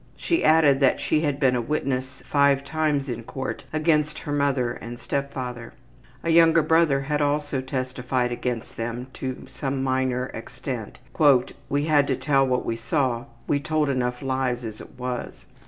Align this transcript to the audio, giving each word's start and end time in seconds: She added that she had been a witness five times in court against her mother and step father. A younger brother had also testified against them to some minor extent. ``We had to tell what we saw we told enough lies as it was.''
She 0.17 0.43
added 0.43 0.79
that 0.79 0.99
she 0.99 1.21
had 1.21 1.39
been 1.39 1.55
a 1.55 1.61
witness 1.61 2.23
five 2.27 2.63
times 2.63 3.07
in 3.07 3.21
court 3.21 3.65
against 3.71 4.17
her 4.17 4.31
mother 4.31 4.71
and 4.73 4.97
step 4.99 5.31
father. 5.31 5.73
A 6.23 6.31
younger 6.31 6.63
brother 6.63 7.01
had 7.01 7.21
also 7.21 7.61
testified 7.61 8.31
against 8.31 8.77
them 8.77 9.05
to 9.13 9.45
some 9.47 9.83
minor 9.83 10.25
extent. 10.33 10.97
``We 11.13 11.85
had 11.85 12.07
to 12.07 12.15
tell 12.15 12.47
what 12.47 12.65
we 12.65 12.77
saw 12.77 13.25
we 13.45 13.59
told 13.59 13.89
enough 13.89 14.23
lies 14.23 14.65
as 14.65 14.81
it 14.81 14.97
was.'' 14.97 15.45